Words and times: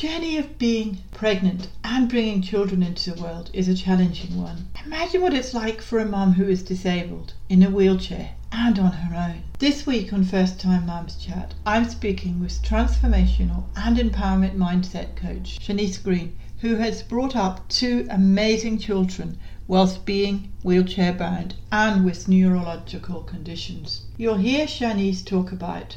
journey 0.00 0.38
of 0.38 0.56
being 0.56 0.96
pregnant 1.10 1.68
and 1.84 2.08
bringing 2.08 2.40
children 2.40 2.82
into 2.82 3.12
the 3.12 3.22
world 3.22 3.50
is 3.52 3.68
a 3.68 3.74
challenging 3.74 4.34
one. 4.34 4.66
Imagine 4.86 5.20
what 5.20 5.34
it's 5.34 5.52
like 5.52 5.82
for 5.82 5.98
a 5.98 6.06
mum 6.06 6.32
who 6.32 6.48
is 6.48 6.62
disabled, 6.62 7.34
in 7.50 7.62
a 7.62 7.68
wheelchair, 7.68 8.30
and 8.50 8.78
on 8.78 8.92
her 8.92 9.14
own. 9.14 9.42
This 9.58 9.84
week 9.84 10.10
on 10.14 10.24
First 10.24 10.58
Time 10.58 10.86
Mums 10.86 11.16
Chat, 11.16 11.52
I'm 11.66 11.86
speaking 11.86 12.40
with 12.40 12.62
transformational 12.62 13.64
and 13.76 13.98
empowerment 13.98 14.56
mindset 14.56 15.16
coach 15.16 15.58
Shanice 15.60 16.02
Green, 16.02 16.34
who 16.60 16.76
has 16.76 17.02
brought 17.02 17.36
up 17.36 17.68
two 17.68 18.06
amazing 18.08 18.78
children 18.78 19.36
whilst 19.68 20.06
being 20.06 20.50
wheelchair 20.62 21.12
bound 21.12 21.56
and 21.70 22.06
with 22.06 22.26
neurological 22.26 23.20
conditions. 23.24 24.06
You'll 24.16 24.38
hear 24.38 24.66
Shanice 24.66 25.22
talk 25.22 25.52
about 25.52 25.96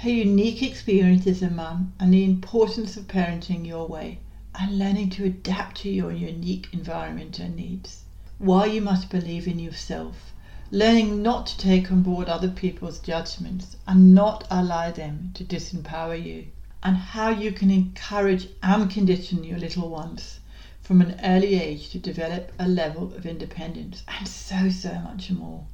her 0.00 0.08
unique 0.08 0.62
experience 0.62 1.26
as 1.26 1.42
a 1.42 1.50
mum 1.50 1.92
and 2.00 2.10
the 2.10 2.24
importance 2.24 2.96
of 2.96 3.06
parenting 3.06 3.66
your 3.66 3.86
way 3.86 4.18
and 4.54 4.78
learning 4.78 5.10
to 5.10 5.26
adapt 5.26 5.76
to 5.76 5.90
your 5.90 6.10
unique 6.10 6.66
environment 6.72 7.38
and 7.38 7.54
needs. 7.54 8.04
Why 8.38 8.64
you 8.64 8.80
must 8.80 9.10
believe 9.10 9.46
in 9.46 9.58
yourself, 9.58 10.32
learning 10.70 11.20
not 11.20 11.48
to 11.48 11.58
take 11.58 11.92
on 11.92 12.00
board 12.00 12.30
other 12.30 12.48
people's 12.48 12.98
judgments 12.98 13.76
and 13.86 14.14
not 14.14 14.46
allow 14.50 14.90
them 14.90 15.32
to 15.34 15.44
disempower 15.44 16.16
you, 16.16 16.46
and 16.82 16.96
how 16.96 17.28
you 17.28 17.52
can 17.52 17.70
encourage 17.70 18.48
and 18.62 18.90
condition 18.90 19.44
your 19.44 19.58
little 19.58 19.90
ones 19.90 20.40
from 20.80 21.02
an 21.02 21.20
early 21.22 21.60
age 21.60 21.90
to 21.90 21.98
develop 21.98 22.52
a 22.58 22.66
level 22.66 23.12
of 23.14 23.26
independence, 23.26 24.02
and 24.08 24.26
so, 24.26 24.70
so 24.70 24.98
much 25.00 25.30
more. 25.30 25.66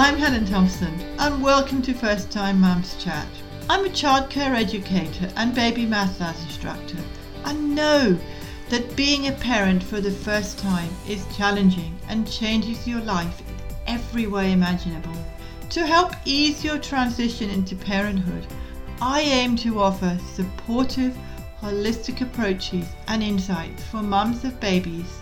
I'm 0.00 0.16
Helen 0.16 0.46
Thompson, 0.46 0.94
and 1.18 1.42
welcome 1.42 1.82
to 1.82 1.92
First 1.92 2.30
Time 2.30 2.60
Mums 2.60 2.94
Chat. 3.02 3.26
I'm 3.68 3.84
a 3.84 3.88
childcare 3.88 4.54
educator 4.54 5.28
and 5.34 5.52
baby 5.52 5.86
math 5.86 6.20
massage 6.20 6.40
instructor. 6.44 6.98
I 7.44 7.54
know 7.54 8.16
that 8.68 8.94
being 8.94 9.26
a 9.26 9.32
parent 9.32 9.82
for 9.82 10.00
the 10.00 10.12
first 10.12 10.56
time 10.60 10.88
is 11.08 11.26
challenging 11.36 11.98
and 12.08 12.30
changes 12.30 12.86
your 12.86 13.00
life 13.00 13.40
in 13.40 13.56
every 13.88 14.28
way 14.28 14.52
imaginable. 14.52 15.16
To 15.70 15.84
help 15.84 16.12
ease 16.24 16.62
your 16.62 16.78
transition 16.78 17.50
into 17.50 17.74
parenthood, 17.74 18.46
I 19.02 19.22
aim 19.22 19.56
to 19.56 19.80
offer 19.80 20.16
supportive, 20.32 21.18
holistic 21.60 22.20
approaches 22.20 22.86
and 23.08 23.20
insights 23.20 23.82
for 23.82 24.00
mums 24.04 24.44
of 24.44 24.60
babies 24.60 25.12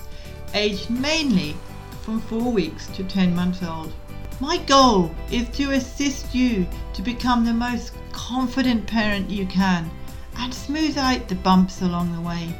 aged 0.52 0.90
mainly 0.90 1.56
from 2.02 2.20
4 2.20 2.52
weeks 2.52 2.88
to 2.88 3.04
10 3.04 3.34
months 3.34 3.62
old. 3.62 3.94
My 4.38 4.58
goal 4.58 5.10
is 5.30 5.48
to 5.56 5.72
assist 5.72 6.34
you 6.34 6.66
to 6.92 7.00
become 7.00 7.46
the 7.46 7.54
most 7.54 7.92
confident 8.12 8.86
parent 8.86 9.30
you 9.30 9.46
can 9.46 9.90
and 10.36 10.52
smooth 10.52 10.98
out 10.98 11.26
the 11.26 11.36
bumps 11.36 11.80
along 11.80 12.12
the 12.12 12.20
way. 12.20 12.54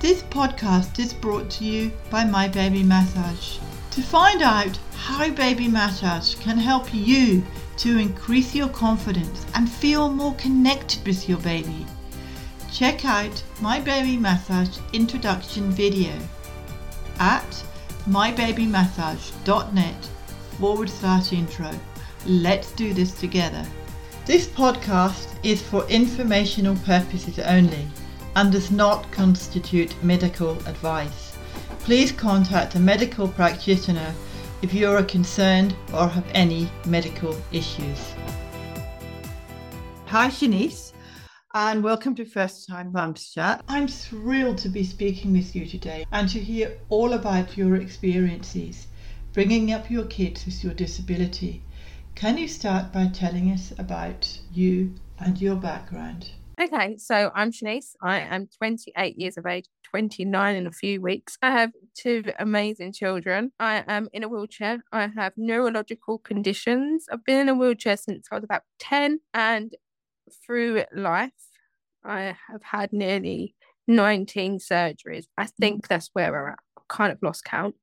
This 0.00 0.22
podcast 0.22 0.98
is 0.98 1.12
brought 1.12 1.50
to 1.50 1.64
you 1.64 1.92
by 2.10 2.24
My 2.24 2.48
Baby 2.48 2.82
Massage. 2.82 3.58
To 3.90 4.00
find 4.00 4.40
out 4.40 4.78
how 4.96 5.28
Baby 5.28 5.68
Massage 5.68 6.34
can 6.36 6.56
help 6.56 6.94
you 6.94 7.44
to 7.76 7.98
increase 7.98 8.54
your 8.54 8.70
confidence 8.70 9.44
and 9.54 9.70
feel 9.70 10.08
more 10.08 10.34
connected 10.36 11.06
with 11.06 11.28
your 11.28 11.40
baby, 11.40 11.84
check 12.72 13.04
out 13.04 13.42
My 13.60 13.80
Baby 13.80 14.16
Massage 14.16 14.78
introduction 14.94 15.70
video 15.72 16.14
at 17.18 17.64
mybabymassage.net 18.08 20.08
forward 20.58 20.90
slash 20.90 21.32
intro. 21.32 21.70
Let's 22.26 22.72
do 22.72 22.92
this 22.92 23.12
together. 23.12 23.64
This 24.26 24.46
podcast 24.46 25.28
is 25.42 25.62
for 25.62 25.86
informational 25.86 26.76
purposes 26.84 27.38
only 27.38 27.86
and 28.34 28.52
does 28.52 28.70
not 28.70 29.10
constitute 29.12 29.94
medical 30.02 30.50
advice. 30.66 31.36
Please 31.80 32.12
contact 32.12 32.74
a 32.74 32.80
medical 32.80 33.28
practitioner 33.28 34.12
if 34.60 34.74
you 34.74 34.90
are 34.90 35.02
concerned 35.04 35.74
or 35.94 36.08
have 36.08 36.26
any 36.34 36.68
medical 36.86 37.36
issues. 37.52 38.14
Hi, 40.06 40.28
Shanice, 40.28 40.92
and 41.54 41.84
welcome 41.84 42.14
to 42.16 42.24
First 42.24 42.68
Time 42.68 42.92
Mums 42.92 43.30
Chat. 43.30 43.62
I'm 43.68 43.86
thrilled 43.86 44.58
to 44.58 44.68
be 44.68 44.82
speaking 44.82 45.32
with 45.32 45.54
you 45.54 45.66
today 45.66 46.04
and 46.10 46.28
to 46.30 46.40
hear 46.40 46.76
all 46.88 47.12
about 47.12 47.56
your 47.56 47.76
experiences 47.76 48.88
bringing 49.32 49.72
up 49.72 49.90
your 49.90 50.04
kids 50.04 50.46
with 50.46 50.64
your 50.64 50.74
disability. 50.74 51.62
Can 52.14 52.38
you 52.38 52.48
start 52.48 52.92
by 52.92 53.08
telling 53.08 53.50
us 53.50 53.72
about 53.78 54.40
you 54.52 54.94
and 55.18 55.40
your 55.40 55.56
background? 55.56 56.30
Okay, 56.60 56.96
so 56.96 57.30
I'm 57.34 57.52
Shanice. 57.52 57.92
I 58.02 58.18
am 58.18 58.48
28 58.58 59.16
years 59.16 59.36
of 59.36 59.46
age, 59.46 59.66
29 59.84 60.56
in 60.56 60.66
a 60.66 60.72
few 60.72 61.00
weeks. 61.00 61.38
I 61.40 61.52
have 61.52 61.70
two 61.96 62.24
amazing 62.38 62.92
children. 62.92 63.52
I 63.60 63.84
am 63.86 64.08
in 64.12 64.24
a 64.24 64.28
wheelchair. 64.28 64.82
I 64.90 65.08
have 65.14 65.34
neurological 65.36 66.18
conditions. 66.18 67.06
I've 67.12 67.24
been 67.24 67.42
in 67.42 67.48
a 67.48 67.54
wheelchair 67.54 67.96
since 67.96 68.26
I 68.32 68.34
was 68.34 68.44
about 68.44 68.62
10, 68.80 69.20
and 69.32 69.72
through 70.44 70.82
life, 70.92 71.30
I 72.04 72.36
have 72.50 72.62
had 72.62 72.92
nearly 72.92 73.54
19 73.86 74.58
surgeries. 74.58 75.26
I 75.36 75.46
think 75.46 75.84
mm. 75.84 75.88
that's 75.88 76.10
where 76.12 76.32
we're 76.32 76.48
at. 76.48 76.58
I 76.76 76.82
kind 76.88 77.12
of 77.12 77.18
lost 77.22 77.44
count. 77.44 77.76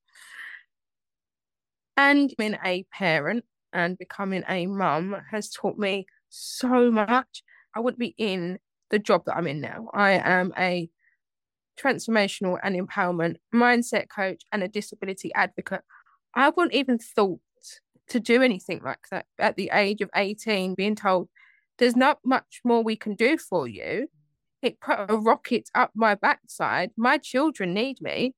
And 1.98 2.34
being 2.38 2.58
a 2.64 2.86
parent 2.92 3.46
and 3.72 3.98
becoming 3.98 4.44
a 4.48 4.66
mum 4.68 5.16
has 5.32 5.50
taught 5.50 5.78
me 5.78 6.08
so 6.30 6.92
much. 6.92 7.44
I 7.76 7.80
wouldn't 7.80 8.00
be 8.00 8.16
in 8.18 8.60
the 8.90 9.00
job 9.00 9.24
that 9.26 9.38
I'm 9.38 9.48
in 9.48 9.62
now. 9.62 9.90
I 9.94 10.12
am 10.14 10.54
a 10.58 10.90
transformational 11.82 12.58
and 12.64 12.76
empowerment 12.76 13.36
mindset 13.54 14.08
coach 14.10 14.44
and 14.52 14.64
a 14.64 14.68
disability 14.68 15.34
advocate. 15.34 15.82
I 16.34 16.50
wouldn't 16.50 16.74
even 16.74 17.00
thought 17.00 17.40
to 18.10 18.20
do 18.20 18.42
anything 18.42 18.82
like 18.84 19.08
that 19.12 19.26
at 19.40 19.56
the 19.56 19.72
age 19.74 20.02
of 20.02 20.10
18, 20.16 20.76
being 20.76 20.96
told 20.96 21.30
there's 21.78 21.96
not 21.96 22.20
much 22.24 22.62
more 22.64 22.84
we 22.84 22.96
can 22.96 23.16
do 23.16 23.38
for 23.38 23.68
you. 23.68 24.08
It 24.62 24.80
put 24.80 24.98
a 25.10 25.18
rocket 25.18 25.70
up 25.76 25.92
my 25.96 26.16
backside. 26.16 26.92
My 26.98 27.18
children 27.18 27.74
need 27.74 28.02
me, 28.02 28.34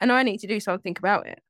and 0.00 0.12
I 0.12 0.22
need 0.22 0.38
to 0.38 0.46
do 0.46 0.60
something 0.60 0.96
about 0.98 1.26
it. 1.26 1.40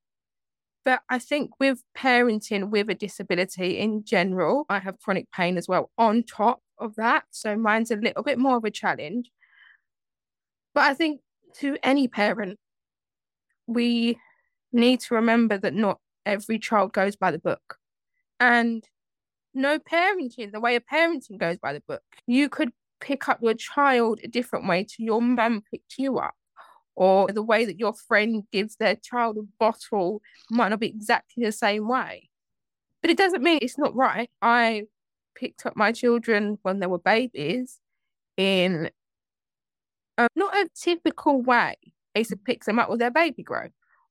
But 0.84 1.02
I 1.08 1.18
think 1.18 1.50
with 1.60 1.82
parenting 1.96 2.70
with 2.70 2.88
a 2.88 2.94
disability 2.94 3.78
in 3.78 4.04
general, 4.04 4.64
I 4.68 4.78
have 4.78 5.00
chronic 5.00 5.30
pain 5.32 5.58
as 5.58 5.68
well 5.68 5.90
on 5.98 6.22
top 6.22 6.62
of 6.78 6.94
that. 6.96 7.24
So 7.30 7.56
mine's 7.56 7.90
a 7.90 7.96
little 7.96 8.22
bit 8.22 8.38
more 8.38 8.56
of 8.56 8.64
a 8.64 8.70
challenge. 8.70 9.30
But 10.74 10.84
I 10.84 10.94
think 10.94 11.20
to 11.56 11.76
any 11.82 12.08
parent, 12.08 12.58
we 13.66 14.18
need 14.72 15.00
to 15.00 15.14
remember 15.14 15.58
that 15.58 15.74
not 15.74 15.98
every 16.24 16.58
child 16.58 16.92
goes 16.92 17.16
by 17.16 17.30
the 17.30 17.38
book. 17.38 17.76
And 18.40 18.84
no 19.54 19.78
parenting, 19.78 20.52
the 20.52 20.60
way 20.60 20.76
of 20.76 20.84
parenting 20.90 21.38
goes 21.38 21.58
by 21.58 21.72
the 21.72 21.82
book. 21.86 22.02
You 22.26 22.48
could 22.48 22.70
pick 23.00 23.28
up 23.28 23.40
your 23.42 23.54
child 23.54 24.20
a 24.22 24.28
different 24.28 24.66
way 24.66 24.84
to 24.84 25.02
your 25.02 25.22
mum 25.22 25.62
picked 25.70 25.98
you 25.98 26.18
up 26.18 26.34
or 26.98 27.28
the 27.28 27.44
way 27.44 27.64
that 27.64 27.78
your 27.78 27.94
friend 27.94 28.42
gives 28.50 28.74
their 28.74 28.96
child 28.96 29.36
a 29.38 29.42
bottle 29.60 30.20
might 30.50 30.68
not 30.68 30.80
be 30.80 30.88
exactly 30.88 31.44
the 31.44 31.52
same 31.52 31.86
way. 31.86 32.28
But 33.00 33.12
it 33.12 33.16
doesn't 33.16 33.40
mean 33.40 33.60
it's 33.62 33.78
not 33.78 33.94
right. 33.94 34.28
I 34.42 34.86
picked 35.36 35.64
up 35.64 35.76
my 35.76 35.92
children 35.92 36.58
when 36.62 36.80
they 36.80 36.88
were 36.88 36.98
babies 36.98 37.78
in 38.36 38.90
a, 40.18 40.26
not 40.34 40.56
a 40.56 40.68
typical 40.74 41.40
way. 41.40 41.76
I 42.16 42.18
used 42.18 42.30
to 42.30 42.36
pick 42.36 42.64
them 42.64 42.80
up 42.80 42.90
with 42.90 42.98
their 42.98 43.12
baby 43.12 43.44
grow 43.44 43.68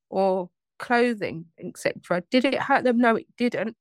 or 0.10 0.50
clothing, 0.80 1.48
etc. 1.60 2.24
Did 2.32 2.46
it 2.46 2.56
hurt 2.56 2.86
them? 2.86 3.00
No, 3.00 3.18
it 3.18 3.28
didn't. 3.38 3.76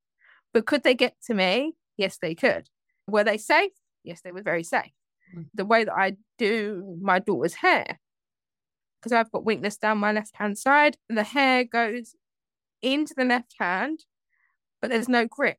But 0.52 0.66
could 0.66 0.82
they 0.82 0.94
get 0.94 1.14
to 1.26 1.34
me? 1.34 1.74
Yes, 1.96 2.18
they 2.20 2.34
could. 2.34 2.68
Were 3.06 3.22
they 3.22 3.38
safe? 3.38 3.70
Yes, 4.02 4.22
they 4.22 4.32
were 4.32 4.42
very 4.42 4.64
safe. 4.64 4.90
Mm. 5.32 5.46
The 5.54 5.64
way 5.64 5.84
that 5.84 5.94
I 5.96 6.16
do 6.38 6.98
my 7.00 7.20
daughter's 7.20 7.54
hair, 7.54 8.00
because 8.98 9.12
I've 9.12 9.30
got 9.30 9.44
weakness 9.44 9.76
down 9.76 9.98
my 9.98 10.12
left 10.12 10.36
hand 10.36 10.58
side. 10.58 10.96
The 11.08 11.22
hair 11.22 11.64
goes 11.64 12.14
into 12.82 13.14
the 13.16 13.24
left 13.24 13.54
hand, 13.58 14.04
but 14.80 14.90
there's 14.90 15.08
no 15.08 15.26
grip. 15.26 15.58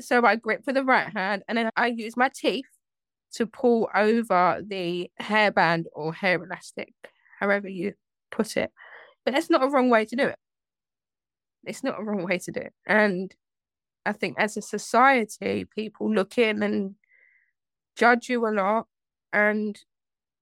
So 0.00 0.24
I 0.24 0.36
grip 0.36 0.62
with 0.66 0.74
the 0.74 0.84
right 0.84 1.08
hand 1.12 1.42
and 1.48 1.56
then 1.56 1.70
I 1.76 1.88
use 1.88 2.16
my 2.16 2.30
teeth 2.34 2.66
to 3.32 3.46
pull 3.46 3.88
over 3.94 4.62
the 4.66 5.10
hairband 5.20 5.84
or 5.92 6.12
hair 6.12 6.42
elastic, 6.42 6.92
however 7.40 7.68
you 7.68 7.94
put 8.30 8.56
it. 8.56 8.70
But 9.24 9.34
that's 9.34 9.50
not 9.50 9.62
a 9.62 9.68
wrong 9.68 9.90
way 9.90 10.04
to 10.04 10.16
do 10.16 10.26
it. 10.28 10.38
It's 11.64 11.82
not 11.82 11.98
a 11.98 12.02
wrong 12.02 12.24
way 12.24 12.38
to 12.38 12.52
do 12.52 12.60
it. 12.60 12.72
And 12.86 13.34
I 14.04 14.12
think 14.12 14.36
as 14.38 14.56
a 14.56 14.62
society, 14.62 15.64
people 15.64 16.14
look 16.14 16.38
in 16.38 16.62
and 16.62 16.94
judge 17.96 18.28
you 18.28 18.46
a 18.46 18.52
lot 18.52 18.86
and 19.32 19.78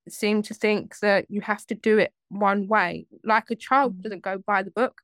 seem 0.09 0.43
to 0.43 0.55
think 0.55 0.99
that 1.01 1.27
you 1.29 1.41
have 1.41 1.67
to 1.67 1.75
do 1.75 1.99
it 1.99 2.13
one 2.29 2.69
way. 2.69 3.07
Like 3.25 3.51
a 3.51 3.57
child 3.57 3.99
mm. 3.99 4.03
doesn't 4.03 4.23
go 4.23 4.39
by 4.39 4.63
the 4.63 4.71
book, 4.71 5.01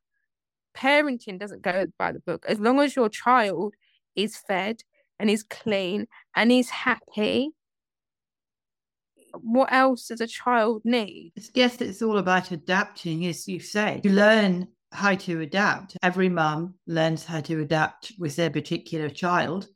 parenting 0.75 1.39
doesn't 1.39 1.61
go 1.61 1.87
by 1.97 2.11
the 2.11 2.19
book. 2.19 2.45
As 2.47 2.59
long 2.59 2.79
as 2.79 2.95
your 2.95 3.09
child 3.09 3.73
is 4.15 4.37
fed 4.37 4.81
and 5.19 5.29
is 5.29 5.43
clean 5.43 6.07
and 6.35 6.51
is 6.51 6.69
happy, 6.69 7.51
what 9.33 9.71
else 9.71 10.07
does 10.07 10.21
a 10.21 10.27
child 10.27 10.81
need? 10.83 11.33
Yes, 11.53 11.79
it's 11.79 12.01
all 12.01 12.17
about 12.17 12.51
adapting, 12.51 13.25
as 13.27 13.47
you 13.47 13.59
say. 13.59 14.01
You 14.03 14.11
learn 14.11 14.67
how 14.91 15.15
to 15.15 15.41
adapt. 15.41 15.97
Every 16.03 16.29
mum 16.29 16.75
learns 16.85 17.23
how 17.25 17.39
to 17.41 17.61
adapt 17.61 18.13
with 18.19 18.35
their 18.35 18.49
particular 18.49 19.09
child. 19.09 19.67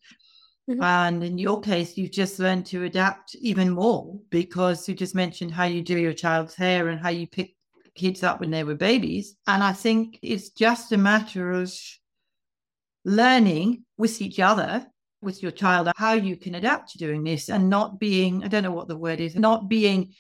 Mm-hmm. 0.70 0.82
And 0.82 1.24
in 1.24 1.38
your 1.38 1.62
case, 1.62 1.96
you've 1.96 2.12
just 2.12 2.40
learned 2.40 2.66
to 2.68 2.84
adapt 2.84 3.36
even 3.36 3.70
more 3.70 4.20
because 4.32 4.88
you 4.90 4.96
just 4.96 5.14
mentioned 5.14 5.52
how 5.52 5.66
you 5.66 5.84
do 5.84 5.98
your 5.98 6.14
child's 6.14 6.56
hair 6.56 6.88
and 6.88 7.00
how 7.00 7.10
you 7.10 7.28
pick 7.28 7.56
kids 7.94 8.24
up 8.24 8.40
when 8.40 8.52
they 8.52 8.64
were 8.64 8.76
babies. 8.76 9.36
And 9.48 9.64
I 9.64 9.74
think 9.74 10.18
it's 10.22 10.50
just 10.50 10.92
a 10.92 10.98
matter 10.98 11.52
of 11.52 11.72
learning 13.04 13.84
with 13.98 14.22
each 14.22 14.40
other, 14.40 14.86
with 15.22 15.44
your 15.44 15.52
child, 15.52 15.92
how 15.96 16.14
you 16.14 16.36
can 16.36 16.56
adapt 16.56 16.92
to 16.92 16.98
doing 16.98 17.24
this 17.24 17.50
and 17.50 17.70
not 17.70 18.00
being, 18.00 18.44
I 18.44 18.48
don't 18.48 18.64
know 18.64 18.72
what 18.72 18.88
the 18.88 18.98
word 18.98 19.20
is, 19.20 19.36
not 19.36 19.70
being 19.70 20.14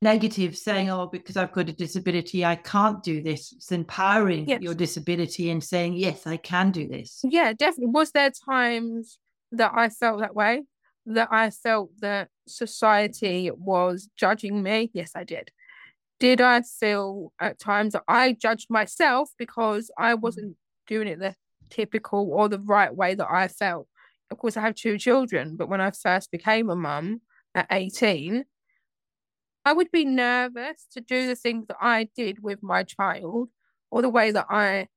negative, 0.00 0.56
saying, 0.56 0.88
oh, 0.88 1.06
because 1.06 1.36
I've 1.36 1.52
got 1.52 1.68
a 1.68 1.72
disability, 1.72 2.44
I 2.44 2.56
can't 2.56 3.02
do 3.02 3.22
this. 3.22 3.52
It's 3.52 3.72
empowering 3.72 4.48
yes. 4.48 4.62
your 4.62 4.74
disability 4.74 5.50
and 5.50 5.62
saying, 5.62 5.94
yes, 5.94 6.26
I 6.26 6.36
can 6.36 6.70
do 6.70 6.88
this. 6.88 7.20
Yeah, 7.24 7.52
definitely. 7.52 7.92
Was 7.92 8.12
there 8.12 8.30
times 8.30 9.18
that 9.52 9.72
I 9.74 9.88
felt 9.88 10.20
that 10.20 10.34
way? 10.34 10.62
That 11.06 11.28
I 11.30 11.50
felt 11.50 11.90
that 12.00 12.28
society 12.46 13.50
was 13.50 14.08
judging 14.16 14.62
me? 14.62 14.90
Yes, 14.92 15.12
I 15.14 15.24
did. 15.24 15.50
Did 16.20 16.40
I 16.40 16.62
feel 16.62 17.32
at 17.40 17.58
times 17.58 17.94
that 17.94 18.04
I 18.06 18.32
judged 18.32 18.70
myself 18.70 19.30
because 19.38 19.90
I 19.98 20.12
mm-hmm. 20.12 20.20
wasn't 20.20 20.56
doing 20.86 21.08
it 21.08 21.18
the 21.18 21.34
typical 21.70 22.30
or 22.32 22.48
the 22.48 22.60
right 22.60 22.94
way 22.94 23.14
that 23.14 23.28
I 23.30 23.48
felt? 23.48 23.88
Of 24.30 24.38
course, 24.38 24.56
I 24.56 24.60
have 24.62 24.74
two 24.74 24.98
children, 24.98 25.56
but 25.56 25.68
when 25.68 25.80
I 25.80 25.90
first 25.90 26.30
became 26.30 26.70
a 26.70 26.76
mum 26.76 27.20
at 27.54 27.66
18, 27.70 28.44
I 29.64 29.72
would 29.72 29.90
be 29.90 30.04
nervous 30.04 30.86
to 30.92 31.00
do 31.00 31.26
the 31.26 31.36
things 31.36 31.66
that 31.68 31.76
I 31.80 32.08
did 32.16 32.42
with 32.42 32.62
my 32.62 32.82
child 32.82 33.50
or 33.90 34.02
the 34.02 34.08
way 34.08 34.30
that 34.30 34.46
I 34.48 34.88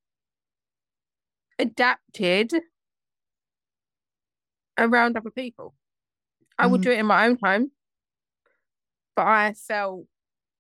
adapted 1.60 2.54
around 4.78 5.18
other 5.18 5.32
people. 5.32 5.74
I 6.58 6.68
would 6.68 6.82
mm-hmm. 6.82 6.90
do 6.90 6.96
it 6.96 7.00
in 7.00 7.06
my 7.06 7.28
own 7.28 7.38
home, 7.44 7.72
but 9.16 9.28
I 9.28 9.54
felt 9.54 10.06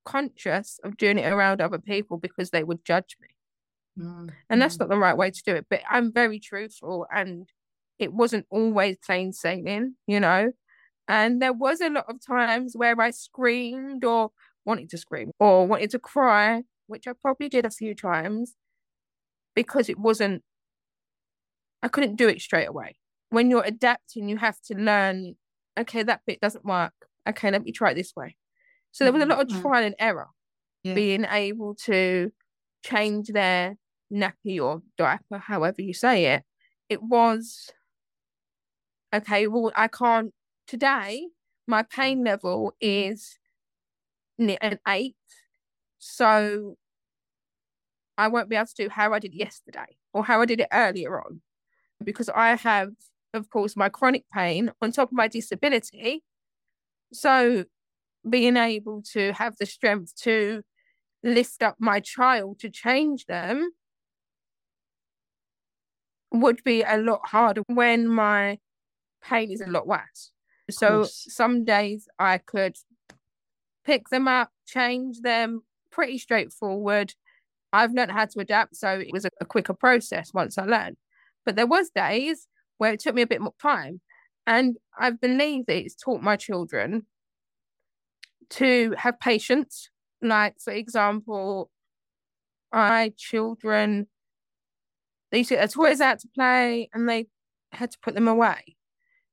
conscious 0.03 0.79
of 0.83 0.97
doing 0.97 1.17
it 1.17 1.31
around 1.31 1.61
other 1.61 1.79
people 1.79 2.17
because 2.17 2.49
they 2.49 2.63
would 2.63 2.85
judge 2.85 3.17
me. 3.21 4.03
Mm-hmm. 4.03 4.29
And 4.49 4.61
that's 4.61 4.75
mm-hmm. 4.75 4.83
not 4.83 4.89
the 4.89 4.99
right 4.99 5.17
way 5.17 5.31
to 5.31 5.43
do 5.45 5.55
it. 5.55 5.65
But 5.69 5.81
I'm 5.89 6.11
very 6.11 6.39
truthful 6.39 7.07
and 7.13 7.49
it 7.97 8.13
wasn't 8.13 8.45
always 8.49 8.97
plain 8.97 9.31
sailing, 9.33 9.95
you 10.05 10.19
know. 10.19 10.51
And 11.07 11.41
there 11.41 11.53
was 11.53 11.81
a 11.81 11.89
lot 11.89 12.05
of 12.09 12.25
times 12.25 12.75
where 12.75 12.99
I 12.99 13.11
screamed 13.11 14.03
or 14.03 14.31
wanted 14.65 14.89
to 14.89 14.97
scream 14.97 15.31
or 15.39 15.67
wanted 15.67 15.91
to 15.91 15.99
cry, 15.99 16.63
which 16.87 17.07
I 17.07 17.13
probably 17.13 17.47
did 17.47 17.65
a 17.65 17.69
few 17.69 17.95
times 17.95 18.55
because 19.55 19.87
it 19.87 19.99
wasn't, 19.99 20.43
I 21.81 21.87
couldn't 21.87 22.15
do 22.15 22.27
it 22.27 22.41
straight 22.41 22.67
away 22.67 22.95
when 23.29 23.49
you're 23.49 23.63
adapting, 23.63 24.29
you 24.29 24.37
have 24.37 24.59
to 24.61 24.75
learn, 24.75 25.35
okay, 25.77 26.03
that 26.03 26.21
bit 26.25 26.41
doesn't 26.41 26.65
work. 26.65 26.93
Okay, 27.27 27.51
let 27.51 27.63
me 27.63 27.71
try 27.71 27.91
it 27.91 27.95
this 27.95 28.13
way. 28.15 28.35
So 28.91 29.03
there 29.03 29.13
was 29.13 29.21
a 29.21 29.25
mm, 29.25 29.29
lot 29.29 29.41
of 29.41 29.61
trial 29.61 29.83
and 29.83 29.95
error, 29.99 30.27
yeah. 30.83 30.93
being 30.93 31.25
able 31.25 31.75
to 31.85 32.31
change 32.83 33.27
their 33.27 33.75
nappy 34.13 34.61
or 34.61 34.81
diaper, 34.97 35.37
however 35.37 35.81
you 35.81 35.93
say 35.93 36.35
it. 36.35 36.43
It 36.87 37.01
was, 37.01 37.71
okay, 39.13 39.47
well, 39.47 39.71
I 39.75 39.87
can't, 39.87 40.31
today, 40.67 41.27
my 41.67 41.83
pain 41.83 42.23
level 42.23 42.73
is 42.79 43.37
an 44.37 44.79
eight. 44.87 45.15
So 45.97 46.77
I 48.17 48.27
won't 48.27 48.49
be 48.49 48.55
able 48.55 48.67
to 48.67 48.83
do 48.83 48.89
how 48.89 49.13
I 49.13 49.19
did 49.19 49.33
yesterday 49.33 49.97
or 50.13 50.23
how 50.23 50.41
I 50.41 50.45
did 50.45 50.59
it 50.59 50.67
earlier 50.71 51.21
on 51.21 51.41
because 52.03 52.29
I 52.29 52.55
have 52.55 52.89
of 53.35 53.49
course, 53.49 53.75
my 53.75 53.89
chronic 53.89 54.23
pain 54.33 54.71
on 54.81 54.91
top 54.91 55.09
of 55.09 55.13
my 55.13 55.27
disability. 55.27 56.23
So, 57.13 57.65
being 58.27 58.57
able 58.57 59.03
to 59.13 59.33
have 59.33 59.55
the 59.57 59.65
strength 59.65 60.15
to 60.21 60.63
lift 61.23 61.61
up 61.61 61.75
my 61.79 61.99
child 61.99 62.59
to 62.59 62.69
change 62.69 63.25
them 63.25 63.69
would 66.31 66.63
be 66.63 66.81
a 66.81 66.97
lot 66.97 67.21
harder 67.25 67.61
when 67.67 68.07
my 68.07 68.57
pain 69.23 69.51
is 69.51 69.61
a 69.61 69.67
lot 69.67 69.87
worse. 69.87 70.31
So, 70.69 71.03
some 71.03 71.63
days 71.63 72.07
I 72.17 72.39
could 72.39 72.75
pick 73.85 74.09
them 74.09 74.27
up, 74.27 74.49
change 74.65 75.21
them, 75.21 75.61
pretty 75.91 76.17
straightforward. 76.17 77.13
I've 77.71 77.93
learned 77.93 78.11
how 78.11 78.25
to 78.25 78.39
adapt, 78.39 78.75
so 78.75 78.99
it 78.99 79.11
was 79.11 79.25
a, 79.25 79.29
a 79.39 79.45
quicker 79.45 79.73
process 79.73 80.33
once 80.33 80.57
I 80.57 80.65
learned. 80.65 80.97
But 81.45 81.55
there 81.55 81.67
was 81.67 81.89
days 81.89 82.47
where 82.77 82.93
it 82.93 82.99
took 82.99 83.15
me 83.15 83.21
a 83.21 83.27
bit 83.27 83.41
more 83.41 83.53
time. 83.61 84.01
And 84.47 84.77
I 84.97 85.11
believe 85.11 85.65
that 85.67 85.77
it's 85.77 85.95
taught 85.95 86.21
my 86.21 86.35
children 86.35 87.05
to 88.51 88.93
have 88.97 89.19
patience. 89.19 89.89
Like, 90.21 90.55
for 90.59 90.71
example, 90.71 91.69
my 92.71 93.11
children, 93.17 94.07
they 95.31 95.39
used 95.39 95.49
to 95.49 95.67
toys 95.67 96.01
out 96.01 96.19
to 96.19 96.27
play 96.33 96.89
and 96.93 97.09
they 97.09 97.27
had 97.71 97.91
to 97.91 97.97
put 98.01 98.15
them 98.15 98.27
away. 98.27 98.77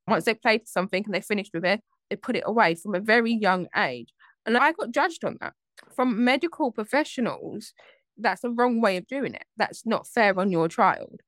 Once 0.09 0.25
they 0.25 0.35
played 0.35 0.67
something 0.67 1.05
and 1.05 1.15
they 1.15 1.21
finished 1.21 1.53
with 1.55 1.65
it, 1.65 1.81
they 2.11 2.17
put 2.17 2.37
it 2.37 2.45
away 2.47 2.75
from 2.75 2.95
a 2.95 3.01
very 3.01 3.33
young 3.33 3.67
age. 3.77 4.13
And 4.45 4.57
I 4.57 4.73
got 4.73 4.91
judged 4.91 5.25
on 5.25 5.37
that 5.41 5.53
from 5.95 6.25
medical 6.25 6.73
professionals. 6.73 7.73
That's 8.17 8.43
the 8.43 8.51
wrong 8.51 8.81
way 8.81 8.97
of 8.97 9.07
doing 9.07 9.35
it. 9.35 9.45
That's 9.57 9.87
not 9.87 10.07
fair 10.07 10.39
on 10.39 10.51
your 10.51 10.69
child 10.69 11.21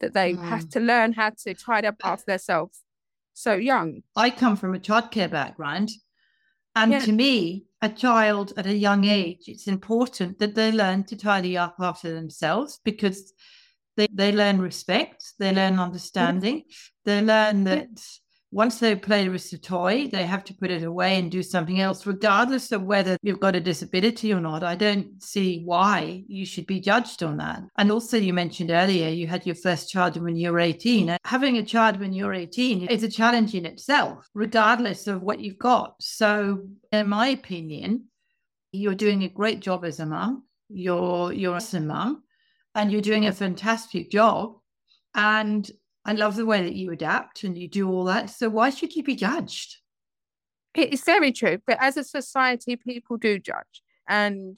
that 0.00 0.14
they 0.14 0.34
mm. 0.34 0.48
have 0.48 0.68
to 0.70 0.80
learn 0.80 1.12
how 1.12 1.30
to 1.30 1.54
tidy 1.54 1.86
up 1.86 1.96
after 2.04 2.24
themselves 2.26 2.82
so 3.34 3.54
young. 3.54 4.02
I 4.14 4.30
come 4.30 4.56
from 4.56 4.74
a 4.74 4.78
childcare 4.78 5.30
background. 5.30 5.90
And 6.74 6.92
yeah. 6.92 6.98
to 7.00 7.12
me, 7.12 7.64
a 7.80 7.88
child 7.88 8.52
at 8.56 8.66
a 8.66 8.74
young 8.74 9.04
age, 9.04 9.44
it's 9.46 9.66
important 9.66 10.38
that 10.38 10.54
they 10.54 10.72
learn 10.72 11.04
to 11.04 11.16
tidy 11.16 11.56
up 11.56 11.76
after 11.78 12.12
themselves 12.14 12.80
because 12.84 13.32
they, 13.96 14.08
they 14.12 14.32
learn 14.32 14.60
respect, 14.60 15.32
they 15.38 15.52
learn 15.52 15.78
understanding, 15.78 16.64
they 17.04 17.22
learn 17.22 17.64
that 17.64 17.88
once 18.52 18.78
they 18.78 18.94
play 18.94 19.28
with 19.28 19.50
the 19.50 19.58
toy, 19.58 20.08
they 20.08 20.24
have 20.24 20.44
to 20.44 20.54
put 20.54 20.70
it 20.70 20.84
away 20.84 21.18
and 21.18 21.30
do 21.30 21.42
something 21.42 21.80
else, 21.80 22.06
regardless 22.06 22.70
of 22.70 22.82
whether 22.82 23.16
you've 23.22 23.40
got 23.40 23.56
a 23.56 23.60
disability 23.60 24.32
or 24.32 24.40
not. 24.40 24.62
I 24.62 24.76
don't 24.76 25.22
see 25.22 25.62
why 25.64 26.22
you 26.28 26.46
should 26.46 26.66
be 26.66 26.80
judged 26.80 27.22
on 27.22 27.38
that. 27.38 27.62
And 27.76 27.90
also, 27.90 28.16
you 28.16 28.32
mentioned 28.32 28.70
earlier 28.70 29.08
you 29.08 29.26
had 29.26 29.46
your 29.46 29.56
first 29.56 29.90
child 29.90 30.16
when 30.16 30.36
you 30.36 30.52
were 30.52 30.60
18. 30.60 31.16
Having 31.24 31.58
a 31.58 31.64
child 31.64 31.98
when 31.98 32.12
you're 32.12 32.32
18 32.32 32.86
is 32.86 33.02
a 33.02 33.10
challenge 33.10 33.54
in 33.54 33.66
itself, 33.66 34.28
regardless 34.32 35.08
of 35.08 35.22
what 35.22 35.40
you've 35.40 35.58
got. 35.58 35.96
So, 36.00 36.68
in 36.92 37.08
my 37.08 37.28
opinion, 37.28 38.04
you're 38.70 38.94
doing 38.94 39.24
a 39.24 39.28
great 39.28 39.60
job 39.60 39.84
as 39.84 39.98
a 39.98 40.06
mum. 40.06 40.44
You're 40.68 41.32
you're 41.32 41.58
a 41.58 41.80
mum, 41.80 42.22
and 42.74 42.92
you're 42.92 43.00
doing 43.00 43.26
a 43.26 43.32
fantastic 43.32 44.10
job. 44.10 44.56
And 45.14 45.68
I 46.06 46.12
love 46.12 46.36
the 46.36 46.46
way 46.46 46.62
that 46.62 46.76
you 46.76 46.92
adapt 46.92 47.42
and 47.42 47.58
you 47.58 47.66
do 47.66 47.90
all 47.90 48.04
that. 48.04 48.30
So 48.30 48.48
why 48.48 48.70
should 48.70 48.94
you 48.94 49.02
be 49.02 49.16
judged? 49.16 49.78
It's 50.72 51.02
very 51.02 51.32
true. 51.32 51.58
But 51.66 51.78
as 51.80 51.96
a 51.96 52.04
society, 52.04 52.76
people 52.76 53.16
do 53.16 53.40
judge. 53.40 53.82
And 54.08 54.56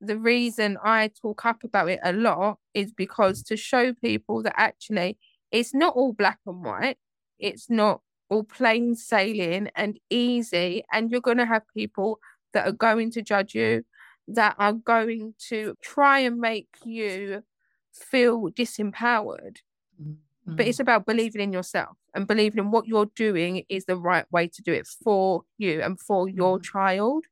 the 0.00 0.18
reason 0.18 0.76
I 0.82 1.12
talk 1.22 1.46
up 1.46 1.62
about 1.62 1.88
it 1.88 2.00
a 2.02 2.12
lot 2.12 2.58
is 2.74 2.92
because 2.92 3.44
to 3.44 3.56
show 3.56 3.94
people 3.94 4.42
that 4.42 4.54
actually 4.56 5.18
it's 5.52 5.72
not 5.72 5.94
all 5.94 6.12
black 6.12 6.40
and 6.46 6.64
white, 6.64 6.98
it's 7.38 7.70
not 7.70 8.00
all 8.28 8.42
plain 8.42 8.96
sailing 8.96 9.70
and 9.76 10.00
easy. 10.10 10.82
And 10.92 11.12
you're 11.12 11.20
going 11.20 11.36
to 11.36 11.46
have 11.46 11.62
people 11.72 12.18
that 12.54 12.66
are 12.66 12.72
going 12.72 13.12
to 13.12 13.22
judge 13.22 13.54
you, 13.54 13.84
that 14.26 14.56
are 14.58 14.72
going 14.72 15.34
to 15.50 15.76
try 15.80 16.20
and 16.20 16.38
make 16.40 16.68
you 16.84 17.44
feel 17.92 18.48
disempowered. 18.50 19.58
Mm-hmm. 20.00 20.14
Mm. 20.48 20.56
But 20.56 20.66
it's 20.66 20.80
about 20.80 21.06
believing 21.06 21.40
in 21.40 21.52
yourself 21.52 21.96
and 22.14 22.26
believing 22.26 22.58
in 22.58 22.70
what 22.70 22.86
you're 22.86 23.10
doing 23.14 23.64
is 23.68 23.84
the 23.84 23.96
right 23.96 24.26
way 24.32 24.48
to 24.48 24.62
do 24.62 24.72
it 24.72 24.86
for 24.86 25.42
you 25.58 25.80
and 25.80 26.00
for 26.00 26.28
your 26.28 26.58
mm. 26.58 26.62
child. 26.64 27.24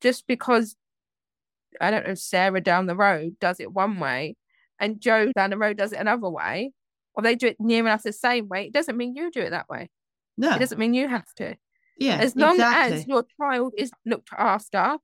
Just 0.00 0.26
because 0.26 0.76
I 1.80 1.90
don't 1.90 2.06
know, 2.06 2.14
Sarah 2.14 2.60
down 2.60 2.86
the 2.86 2.96
road 2.96 3.36
does 3.40 3.60
it 3.60 3.72
one 3.72 3.98
way 3.98 4.36
and 4.78 5.00
Joe 5.00 5.32
down 5.32 5.50
the 5.50 5.58
road 5.58 5.76
does 5.76 5.92
it 5.92 6.00
another 6.00 6.28
way, 6.28 6.72
or 7.14 7.22
they 7.22 7.34
do 7.34 7.48
it 7.48 7.56
near 7.58 7.80
enough 7.80 8.02
the 8.02 8.12
same 8.12 8.48
way, 8.48 8.66
it 8.66 8.72
doesn't 8.72 8.96
mean 8.96 9.16
you 9.16 9.30
do 9.30 9.40
it 9.40 9.50
that 9.50 9.68
way. 9.68 9.90
No. 10.36 10.54
It 10.54 10.58
doesn't 10.58 10.78
mean 10.78 10.94
you 10.94 11.08
have 11.08 11.32
to. 11.36 11.56
Yeah. 11.98 12.18
As 12.18 12.36
long 12.36 12.54
exactly. 12.54 12.98
as 12.98 13.06
your 13.06 13.24
child 13.40 13.72
is 13.76 13.90
looked 14.04 14.30
after, 14.36 14.98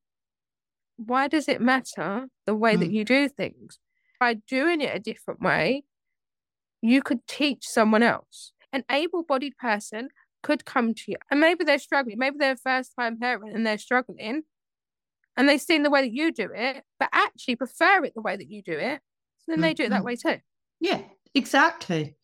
why 0.96 1.28
does 1.28 1.48
it 1.48 1.60
matter 1.60 2.28
the 2.46 2.54
way 2.54 2.76
mm. 2.76 2.80
that 2.80 2.90
you 2.90 3.04
do 3.04 3.28
things? 3.28 3.78
By 4.20 4.34
doing 4.34 4.82
it 4.82 4.94
a 4.94 5.00
different 5.00 5.40
way, 5.40 5.84
you 6.82 7.02
could 7.02 7.26
teach 7.26 7.64
someone 7.66 8.02
else. 8.02 8.52
an 8.74 8.84
able 8.90 9.22
bodied 9.22 9.56
person 9.58 10.08
could 10.42 10.64
come 10.64 10.94
to 10.94 11.02
you 11.08 11.16
and 11.30 11.40
maybe 11.40 11.62
they're 11.62 11.78
struggling, 11.78 12.18
maybe 12.18 12.36
they're 12.38 12.52
a 12.52 12.56
first 12.56 12.92
time 12.98 13.18
parent 13.18 13.54
and 13.54 13.66
they're 13.66 13.78
struggling 13.78 14.42
and 15.36 15.48
they've 15.48 15.60
seen 15.60 15.82
the 15.82 15.90
way 15.90 16.02
that 16.02 16.12
you 16.12 16.32
do 16.32 16.48
it, 16.54 16.82
but 16.98 17.08
actually 17.12 17.56
prefer 17.56 18.04
it 18.04 18.14
the 18.14 18.20
way 18.20 18.36
that 18.36 18.50
you 18.50 18.62
do 18.62 18.72
it. 18.72 19.00
So 19.38 19.52
then 19.52 19.60
they 19.60 19.74
do 19.74 19.84
it 19.84 19.90
that 19.90 19.96
mm-hmm. 19.96 20.06
way 20.06 20.16
too. 20.16 20.38
Yeah, 20.80 21.02
exactly. 21.34 22.16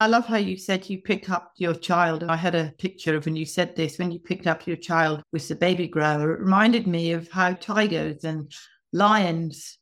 I 0.00 0.06
love 0.06 0.26
how 0.26 0.38
you 0.38 0.56
said 0.56 0.88
you 0.88 1.00
pick 1.02 1.28
up 1.28 1.52
your 1.56 1.74
child. 1.74 2.24
I 2.24 2.36
had 2.36 2.54
a 2.54 2.72
picture 2.78 3.16
of 3.16 3.26
when 3.26 3.36
you 3.36 3.44
said 3.44 3.76
this, 3.76 3.98
when 3.98 4.10
you 4.10 4.18
picked 4.18 4.46
up 4.46 4.66
your 4.66 4.76
child 4.76 5.22
with 5.32 5.46
the 5.46 5.54
baby 5.54 5.86
grower. 5.86 6.32
It 6.32 6.40
reminded 6.40 6.86
me 6.86 7.12
of 7.12 7.30
how 7.30 7.52
tigers 7.52 8.24
and 8.24 8.50
lions 8.92 9.78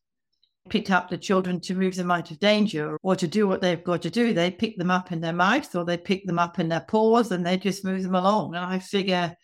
pick 0.68 0.90
up 0.90 1.08
the 1.08 1.18
children 1.18 1.60
to 1.60 1.74
move 1.74 1.96
them 1.96 2.10
out 2.10 2.30
of 2.30 2.38
danger 2.38 2.96
or 3.02 3.16
to 3.16 3.26
do 3.26 3.46
what 3.46 3.60
they've 3.60 3.82
got 3.82 4.02
to 4.02 4.10
do. 4.10 4.32
They 4.32 4.50
pick 4.50 4.76
them 4.76 4.90
up 4.90 5.12
in 5.12 5.20
their 5.20 5.32
mouth 5.32 5.74
or 5.74 5.84
they 5.84 5.96
pick 5.96 6.26
them 6.26 6.38
up 6.38 6.58
in 6.58 6.68
their 6.68 6.80
paws 6.80 7.32
and 7.32 7.44
they 7.44 7.56
just 7.56 7.84
move 7.84 8.02
them 8.02 8.14
along. 8.14 8.54
And 8.54 8.64
I 8.64 8.78
figure 8.78 9.36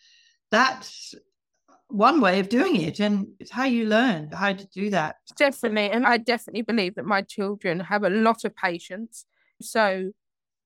that's 0.51 1.15
one 1.87 2.19
way 2.19 2.39
of 2.39 2.49
doing 2.49 2.77
it 2.77 2.99
and 2.99 3.27
it's 3.39 3.51
how 3.51 3.65
you 3.65 3.85
learn 3.85 4.31
how 4.31 4.53
to 4.53 4.67
do 4.67 4.89
that. 4.89 5.17
Definitely. 5.37 5.91
And 5.91 6.05
I 6.05 6.17
definitely 6.17 6.63
believe 6.63 6.95
that 6.95 7.05
my 7.05 7.21
children 7.21 7.79
have 7.79 8.03
a 8.03 8.09
lot 8.09 8.43
of 8.43 8.55
patience. 8.55 9.25
So 9.61 10.11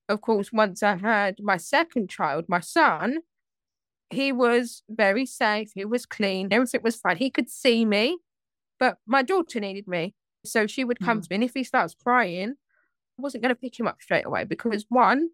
of 0.09 0.21
course, 0.21 0.51
once 0.51 0.81
I 0.81 0.95
had 0.95 1.37
my 1.39 1.57
second 1.57 2.09
child, 2.09 2.45
my 2.47 2.59
son, 2.59 3.19
he 4.09 4.31
was 4.31 4.81
very 4.89 5.25
safe. 5.27 5.71
He 5.75 5.85
was 5.85 6.07
clean. 6.07 6.47
Everything 6.51 6.81
was 6.83 6.95
fine. 6.95 7.17
He 7.17 7.29
could 7.29 7.47
see 7.47 7.85
me, 7.85 8.17
but 8.79 8.97
my 9.05 9.21
daughter 9.21 9.59
needed 9.59 9.87
me. 9.87 10.15
So 10.45 10.67
she 10.67 10.83
would 10.83 10.99
come 10.99 11.19
mm. 11.19 11.23
to 11.23 11.27
me. 11.29 11.35
And 11.35 11.43
if 11.43 11.53
he 11.53 11.63
starts 11.63 11.95
crying, 11.95 12.51
I 12.51 13.21
wasn't 13.21 13.43
going 13.43 13.53
to 13.53 13.59
pick 13.59 13.79
him 13.79 13.87
up 13.87 13.97
straight 14.01 14.25
away 14.25 14.45
because, 14.45 14.85
one, 14.89 15.29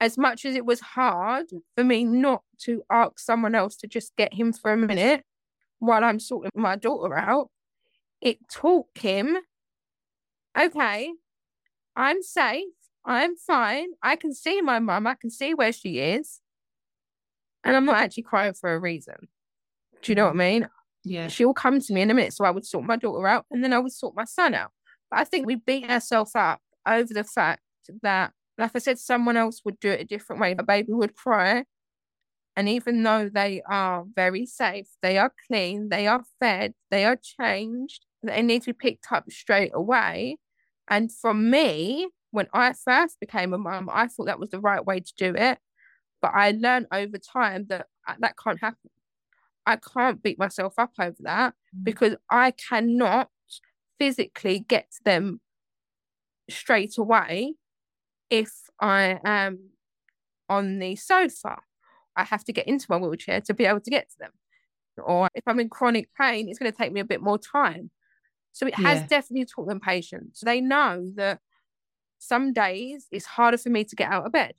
as 0.00 0.18
much 0.18 0.44
as 0.44 0.54
it 0.54 0.66
was 0.66 0.80
hard 0.80 1.46
for 1.74 1.84
me 1.84 2.04
not 2.04 2.42
to 2.62 2.82
ask 2.90 3.18
someone 3.18 3.54
else 3.54 3.76
to 3.76 3.86
just 3.86 4.14
get 4.16 4.34
him 4.34 4.52
for 4.52 4.72
a 4.72 4.76
minute 4.76 5.24
while 5.78 6.04
I'm 6.04 6.20
sorting 6.20 6.50
my 6.54 6.76
daughter 6.76 7.16
out, 7.16 7.50
it 8.20 8.38
taught 8.50 8.86
him 8.94 9.38
okay, 10.58 11.12
I'm 11.96 12.22
safe. 12.22 12.64
I'm 13.04 13.36
fine. 13.36 13.88
I 14.02 14.16
can 14.16 14.32
see 14.32 14.60
my 14.60 14.78
mum. 14.78 15.06
I 15.06 15.14
can 15.14 15.30
see 15.30 15.54
where 15.54 15.72
she 15.72 15.98
is. 15.98 16.40
And 17.64 17.76
I'm 17.76 17.84
not 17.84 17.96
actually 17.96 18.24
crying 18.24 18.54
for 18.54 18.72
a 18.74 18.78
reason. 18.78 19.28
Do 20.02 20.12
you 20.12 20.16
know 20.16 20.26
what 20.26 20.34
I 20.34 20.36
mean? 20.36 20.68
Yeah. 21.04 21.28
She'll 21.28 21.54
come 21.54 21.80
to 21.80 21.92
me 21.92 22.02
in 22.02 22.10
a 22.10 22.14
minute. 22.14 22.32
So 22.32 22.44
I 22.44 22.50
would 22.50 22.66
sort 22.66 22.84
my 22.84 22.96
daughter 22.96 23.26
out 23.26 23.46
and 23.50 23.62
then 23.62 23.72
I 23.72 23.78
would 23.78 23.92
sort 23.92 24.14
my 24.16 24.24
son 24.24 24.54
out. 24.54 24.70
But 25.10 25.20
I 25.20 25.24
think 25.24 25.46
we 25.46 25.56
beat 25.56 25.88
ourselves 25.90 26.32
up 26.34 26.60
over 26.86 27.12
the 27.12 27.24
fact 27.24 27.62
that, 28.02 28.32
like 28.58 28.72
I 28.74 28.78
said, 28.78 28.98
someone 28.98 29.36
else 29.36 29.62
would 29.64 29.80
do 29.80 29.90
it 29.90 30.00
a 30.00 30.04
different 30.04 30.40
way. 30.40 30.54
A 30.58 30.62
baby 30.62 30.92
would 30.92 31.14
cry. 31.14 31.64
And 32.54 32.68
even 32.68 33.02
though 33.02 33.28
they 33.28 33.62
are 33.66 34.04
very 34.14 34.44
safe, 34.46 34.86
they 35.00 35.16
are 35.18 35.32
clean, 35.48 35.88
they 35.88 36.06
are 36.06 36.22
fed, 36.38 36.74
they 36.90 37.04
are 37.06 37.16
changed, 37.16 38.04
they 38.22 38.42
need 38.42 38.62
to 38.62 38.74
be 38.74 38.78
picked 38.90 39.10
up 39.10 39.24
straight 39.30 39.70
away. 39.74 40.36
And 40.88 41.10
for 41.10 41.32
me, 41.32 42.08
when 42.30 42.48
I 42.52 42.74
first 42.74 43.18
became 43.20 43.54
a 43.54 43.58
mum, 43.58 43.88
I 43.90 44.06
thought 44.08 44.26
that 44.26 44.38
was 44.38 44.50
the 44.50 44.60
right 44.60 44.84
way 44.84 45.00
to 45.00 45.12
do 45.16 45.34
it. 45.34 45.58
But 46.20 46.32
I 46.34 46.52
learned 46.52 46.86
over 46.92 47.18
time 47.18 47.66
that 47.68 47.86
uh, 48.06 48.14
that 48.20 48.34
can't 48.42 48.60
happen. 48.60 48.90
I 49.66 49.76
can't 49.76 50.22
beat 50.22 50.38
myself 50.38 50.74
up 50.78 50.92
over 50.98 51.16
that 51.20 51.54
mm. 51.76 51.84
because 51.84 52.16
I 52.30 52.52
cannot 52.52 53.28
physically 53.98 54.60
get 54.60 54.90
to 54.92 55.04
them 55.04 55.40
straight 56.50 56.98
away 56.98 57.54
if 58.30 58.52
I 58.80 59.20
am 59.24 59.70
on 60.48 60.78
the 60.78 60.96
sofa. 60.96 61.58
I 62.16 62.24
have 62.24 62.44
to 62.44 62.52
get 62.52 62.66
into 62.66 62.86
my 62.88 62.96
wheelchair 62.96 63.40
to 63.42 63.54
be 63.54 63.64
able 63.64 63.80
to 63.80 63.90
get 63.90 64.10
to 64.10 64.18
them. 64.18 64.32
Or 65.02 65.28
if 65.34 65.44
I'm 65.46 65.60
in 65.60 65.68
chronic 65.68 66.08
pain, 66.18 66.48
it's 66.48 66.58
going 66.58 66.70
to 66.70 66.76
take 66.76 66.92
me 66.92 67.00
a 67.00 67.04
bit 67.04 67.22
more 67.22 67.38
time. 67.38 67.90
So 68.52 68.66
it 68.66 68.74
has 68.74 69.02
definitely 69.08 69.46
taught 69.46 69.66
them 69.66 69.80
patience. 69.80 70.40
They 70.44 70.60
know 70.60 71.10
that 71.14 71.40
some 72.18 72.52
days 72.52 73.06
it's 73.10 73.24
harder 73.24 73.56
for 73.56 73.70
me 73.70 73.84
to 73.84 73.96
get 73.96 74.12
out 74.12 74.26
of 74.26 74.32
bed. 74.32 74.54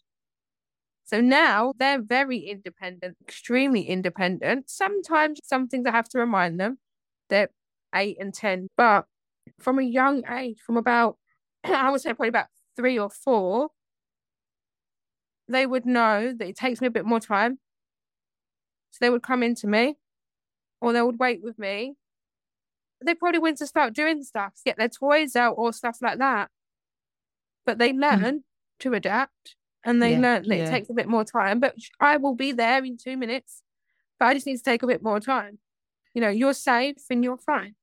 So 1.05 1.21
now 1.21 1.73
they're 1.77 2.01
very 2.01 2.39
independent, 2.39 3.17
extremely 3.21 3.81
independent. 3.81 4.69
Sometimes 4.69 5.39
some 5.43 5.67
things 5.67 5.85
I 5.85 5.91
have 5.91 6.09
to 6.09 6.19
remind 6.19 6.59
them 6.59 6.77
they're 7.29 7.49
eight 7.93 8.17
and 8.19 8.33
10, 8.33 8.67
but 8.77 9.05
from 9.59 9.79
a 9.79 9.83
young 9.83 10.23
age, 10.29 10.59
from 10.65 10.77
about, 10.77 11.17
I 11.63 11.89
would 11.89 12.01
say 12.01 12.09
probably 12.09 12.29
about 12.29 12.47
three 12.75 12.97
or 12.97 13.09
four, 13.09 13.69
they 15.47 15.65
would 15.65 15.85
know 15.85 16.33
that 16.37 16.47
it 16.47 16.55
takes 16.55 16.81
me 16.81 16.87
a 16.87 16.91
bit 16.91 17.05
more 17.05 17.19
time. 17.19 17.59
So 18.91 18.97
they 19.01 19.09
would 19.09 19.23
come 19.23 19.43
into 19.43 19.67
me 19.67 19.95
or 20.81 20.93
they 20.93 21.01
would 21.01 21.19
wait 21.19 21.41
with 21.43 21.59
me. 21.59 21.95
They 23.03 23.15
probably 23.15 23.39
went 23.39 23.57
to 23.57 23.67
start 23.67 23.93
doing 23.93 24.23
stuff, 24.23 24.53
get 24.65 24.77
their 24.77 24.89
toys 24.89 25.35
out 25.35 25.55
or 25.57 25.73
stuff 25.73 25.97
like 26.01 26.19
that 26.19 26.49
but 27.65 27.77
they 27.77 27.91
hmm. 27.91 27.99
learn 27.99 28.19
mm. 28.19 28.41
to 28.79 28.93
adapt 28.93 29.55
and 29.83 30.01
they 30.01 30.11
yeah, 30.11 30.19
learn 30.19 30.47
that 30.47 30.57
yeah. 30.57 30.65
it 30.65 30.69
takes 30.69 30.89
a 30.89 30.93
bit 30.93 31.07
more 31.07 31.23
time. 31.23 31.59
But 31.59 31.75
I 31.99 32.17
will 32.17 32.35
be 32.35 32.51
there 32.51 32.83
in 32.83 32.97
two 32.97 33.17
minutes, 33.17 33.61
but 34.19 34.25
I 34.27 34.33
just 34.33 34.45
need 34.45 34.57
to 34.57 34.63
take 34.63 34.83
a 34.83 34.87
bit 34.87 35.03
more 35.03 35.19
time. 35.19 35.59
You 36.13 36.21
know, 36.21 36.29
you're 36.29 36.53
safe 36.53 36.97
and 37.09 37.23
you're 37.23 37.37
fine. 37.37 37.75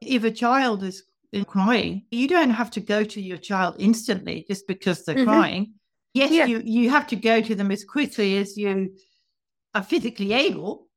If 0.00 0.24
a 0.24 0.30
child 0.30 0.82
is 0.82 1.04
crying, 1.46 2.04
you 2.10 2.28
don't 2.28 2.50
have 2.50 2.70
to 2.72 2.80
go 2.80 3.04
to 3.04 3.20
your 3.20 3.38
child 3.38 3.76
instantly 3.78 4.44
just 4.48 4.66
because 4.66 5.04
they're 5.04 5.16
mm-hmm. 5.16 5.24
crying. 5.24 5.74
Yes, 6.14 6.30
yeah. 6.30 6.46
you, 6.46 6.62
you 6.64 6.90
have 6.90 7.06
to 7.08 7.16
go 7.16 7.40
to 7.40 7.54
them 7.54 7.70
as 7.70 7.84
quickly 7.84 8.38
as 8.38 8.56
you 8.56 8.94
are 9.74 9.82
physically 9.82 10.32
able. 10.32 10.88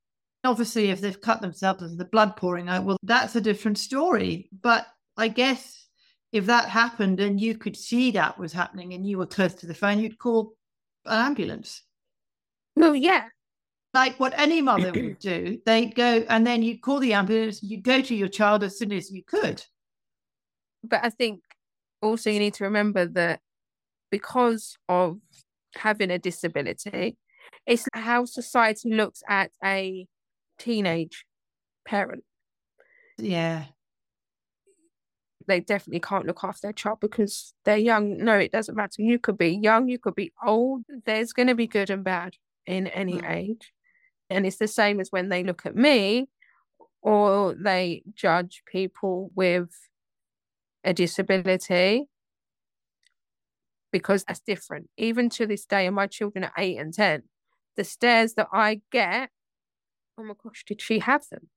Obviously, 0.46 0.90
if 0.90 1.02
they've 1.02 1.20
cut 1.20 1.42
themselves 1.42 1.84
and 1.84 2.00
the 2.00 2.06
blood 2.06 2.38
pouring 2.38 2.70
out, 2.70 2.86
well, 2.86 2.98
that's 3.04 3.36
a 3.36 3.42
different 3.42 3.78
story. 3.78 4.50
But 4.62 4.88
I 5.18 5.28
guess 5.28 5.79
if 6.32 6.46
that 6.46 6.70
happened 6.70 7.20
and 7.20 7.42
you 7.42 7.58
could 7.58 7.76
see 7.76 8.12
that 8.12 8.38
was 8.38 8.54
happening 8.54 8.94
and 8.94 9.06
you 9.06 9.18
were 9.18 9.26
close 9.26 9.54
to 9.56 9.66
the 9.66 9.74
phone, 9.74 10.00
you'd 10.00 10.20
call 10.20 10.54
an 11.06 11.26
ambulance. 11.26 11.84
Well, 12.76 12.96
yeah. 12.96 13.26
Like 13.94 14.20
what 14.20 14.38
any 14.38 14.62
mother 14.62 14.92
would 14.92 15.20
do, 15.20 15.60
they'd 15.66 15.96
go 15.96 16.24
and 16.30 16.46
then 16.46 16.62
you'd 16.62 16.82
call 16.82 17.00
the 17.00 17.14
ambulance, 17.14 17.64
you'd 17.64 17.84
go 17.84 18.02
to 18.02 18.16
your 18.16 18.28
child 18.28 18.64
as 18.64 18.78
soon 18.78 18.94
as 18.94 19.12
you 19.12 19.24
could. 19.24 19.64
But 20.84 21.04
I 21.04 21.10
think 21.10 21.42
also 22.02 22.30
you 22.30 22.40
need 22.40 22.54
to 22.56 22.64
remember 22.66 23.06
that 23.08 23.42
because 24.12 24.78
of 24.88 25.18
having 25.76 26.12
a 26.12 26.20
disability, 26.20 27.18
it's 27.66 27.88
how 27.94 28.26
society 28.26 28.94
looks 28.94 29.24
at 29.28 29.52
a 29.64 30.08
teenage 30.60 31.26
parent. 31.86 32.24
Yeah 33.18 33.66
they 35.50 35.60
definitely 35.60 36.00
can't 36.00 36.28
look 36.28 36.42
after 36.44 36.68
their 36.68 36.74
child 36.74 37.00
because 37.02 37.54
they're 37.66 37.78
young. 37.78 38.18
No, 38.18 38.36
it 38.36 38.52
doesn't 38.52 38.76
matter. 38.76 39.02
You 39.02 39.20
could 39.20 39.38
be 39.38 39.50
young, 39.50 39.90
you 39.90 40.00
could 40.00 40.16
be 40.16 40.32
old. 40.46 40.84
There's 41.06 41.34
going 41.34 41.48
to 41.48 41.56
be 41.56 41.68
good 41.68 41.90
and 41.90 42.04
bad 42.04 42.36
in 42.66 42.88
any 42.88 43.16
mm. 43.16 43.30
age. 43.30 43.74
And 44.30 44.46
it's 44.46 44.58
the 44.58 44.68
same 44.68 45.00
as 45.00 45.12
when 45.12 45.30
they 45.30 45.44
look 45.44 45.66
at 45.66 45.76
me 45.76 46.30
or 47.02 47.56
they 47.56 48.04
judge 48.14 48.62
people 48.72 49.32
with 49.36 49.70
a 50.84 50.94
disability 50.94 52.08
because 53.92 54.24
that's 54.24 54.40
different. 54.40 54.90
Even 54.98 55.30
to 55.32 55.48
this 55.48 55.66
day, 55.66 55.88
and 55.88 55.96
my 55.96 56.06
children 56.06 56.44
are 56.44 56.54
eight 56.58 56.78
and 56.78 56.94
10, 56.94 57.24
the 57.76 57.84
stares 57.84 58.36
that 58.36 58.48
I 58.54 58.82
get, 58.92 59.32
oh 60.18 60.24
my 60.24 60.36
gosh, 60.44 60.64
did 60.68 60.80
she 60.80 61.00
have 61.00 61.24
them? 61.32 61.50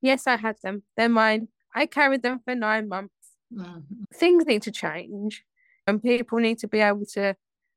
Yes, 0.00 0.26
I 0.26 0.36
had 0.36 0.56
them. 0.62 0.84
They're 0.96 1.08
mine. 1.08 1.48
I 1.74 1.86
carried 1.86 2.22
them 2.22 2.40
for 2.44 2.54
nine 2.54 2.88
months. 2.88 3.12
Mm-hmm. 3.54 4.04
Things 4.14 4.46
need 4.46 4.62
to 4.62 4.70
change, 4.70 5.44
and 5.86 6.02
people 6.02 6.38
need 6.38 6.58
to 6.58 6.68
be 6.68 6.80
able 6.80 7.06
to 7.14 7.34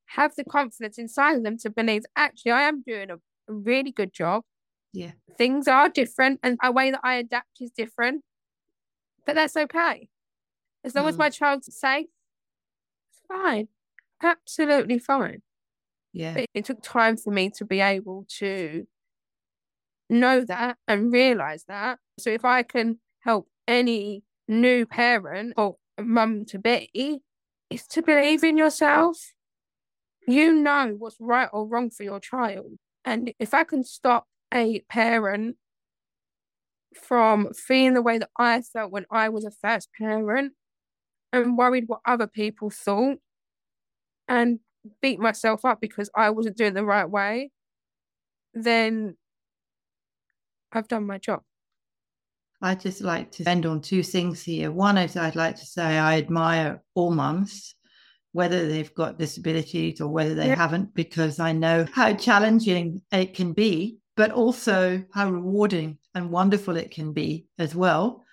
have 0.08 0.36
the 0.36 0.44
confidence 0.44 0.98
inside 0.98 1.38
of 1.38 1.44
them 1.44 1.58
to 1.58 1.70
believe 1.70 2.04
actually 2.16 2.52
I 2.52 2.64
am 2.64 2.84
doing 2.84 3.10
a, 3.10 3.18
really 3.48 3.92
good 3.92 4.12
job. 4.12 4.44
Yeah. 4.92 5.12
Things 5.38 5.68
are 5.68 5.90
different, 5.90 6.40
and 6.42 6.58
a 6.64 6.72
way 6.72 6.92
that 6.92 7.02
I 7.04 7.16
adapt 7.16 7.62
is 7.62 7.72
different, 7.72 8.24
but 9.26 9.36
that's 9.36 9.56
okay. 9.56 10.10
As 10.84 10.96
long 10.96 11.06
mm. 11.06 11.10
as 11.10 11.18
my 11.18 11.30
child's 11.30 11.70
safe, 11.76 12.08
it's 13.10 13.22
fine. 13.28 13.68
Absolutely 14.24 15.00
fine. 15.00 15.42
Yeah. 16.14 16.34
But 16.34 16.46
it 16.54 16.66
took 16.66 16.82
time 16.82 17.18
for 17.18 17.32
me 17.32 17.52
to 17.58 17.66
be 17.66 17.82
able 17.82 18.26
to 18.40 18.88
know 20.10 20.46
that 20.46 20.78
and 20.88 21.12
realize 21.12 21.66
that. 21.68 22.00
So 22.20 22.30
if 22.30 22.46
I 22.46 22.64
can 22.64 23.00
help 23.20 23.48
any 23.68 24.24
new 24.48 24.86
parent 24.86 25.54
or 25.58 25.78
mum 26.00 26.46
to 26.46 26.60
be 26.60 27.22
is 27.70 27.88
to 27.88 28.02
believe 28.02 28.44
in 28.44 28.58
yourself. 28.58 29.18
You 30.28 30.54
know 30.54 30.96
what's 30.98 31.18
right 31.20 31.50
or 31.52 31.68
wrong 31.68 31.90
for 31.90 32.04
your 32.04 32.20
child. 32.20 32.78
And 33.04 33.34
if 33.40 33.54
I 33.54 33.64
can 33.64 33.84
stop 33.84 34.26
a 34.54 34.82
parent 34.90 35.58
from 36.96 37.54
feeling 37.54 37.94
the 37.94 38.02
way 38.02 38.18
that 38.18 38.30
I 38.38 38.62
felt 38.62 38.92
when 38.92 39.06
I 39.12 39.30
was 39.30 39.46
a 39.46 39.52
first 39.52 39.90
parent 39.98 40.54
and 41.32 41.58
worried 41.58 41.86
what 41.88 42.00
other 42.06 42.28
people 42.28 42.70
thought 42.70 43.18
and 44.28 44.60
beat 45.02 45.20
myself 45.20 45.66
up 45.66 45.82
because 45.82 46.10
I 46.16 46.30
wasn't 46.30 46.58
doing 46.58 46.74
the 46.74 46.86
right 46.86 47.10
way, 47.10 47.52
then 48.54 49.18
I've 50.72 50.88
done 50.88 51.06
my 51.06 51.18
job. 51.18 51.42
I'd 52.66 52.80
just 52.80 53.02
like 53.02 53.30
to 53.34 53.48
end 53.48 53.68
on 53.68 53.80
two 53.80 54.02
things 54.02 54.42
here. 54.42 54.72
One 54.72 54.98
is 54.98 55.16
I'd 55.16 55.36
like 55.36 55.56
to 55.58 55.66
say 55.68 56.00
I 56.00 56.18
admire 56.18 56.82
all 56.96 57.12
mums, 57.12 57.76
whether 58.32 58.68
they've 58.68 58.94
got 58.96 59.20
disabilities 59.20 60.02
or 60.02 60.08
whether 60.08 60.34
they 60.34 60.48
yeah. 60.48 60.56
haven't, 60.56 60.96
because 60.96 61.40
I 61.40 61.52
know 61.52 61.86
how 61.94 62.16
challenging 62.16 63.04
it 63.12 63.36
can 63.36 63.54
be, 63.54 64.00
but 64.18 64.32
also 64.32 65.04
how 65.14 65.30
rewarding 65.30 66.00
and 66.16 66.32
wonderful 66.32 66.76
it 66.76 66.90
can 66.90 67.14
be 67.14 67.46
as 67.60 67.76
well. 67.76 68.26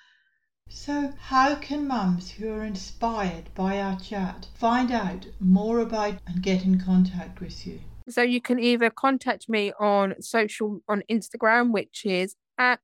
So, 0.70 1.12
how 1.20 1.56
can 1.56 1.86
mums 1.86 2.30
who 2.30 2.50
are 2.54 2.64
inspired 2.64 3.50
by 3.54 3.82
our 3.82 4.00
chat 4.00 4.48
find 4.54 4.90
out 4.90 5.26
more 5.40 5.80
about 5.80 6.14
and 6.26 6.42
get 6.42 6.64
in 6.64 6.80
contact 6.80 7.38
with 7.40 7.66
you? 7.66 7.80
So, 8.08 8.22
you 8.22 8.40
can 8.40 8.58
either 8.58 8.88
contact 8.88 9.50
me 9.50 9.74
on 9.78 10.14
social 10.22 10.80
on 10.88 11.02
Instagram, 11.10 11.70
which 11.72 12.06
is 12.06 12.34
at 12.56 12.80